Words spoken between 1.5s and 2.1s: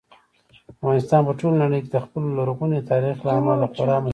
نړۍ کې د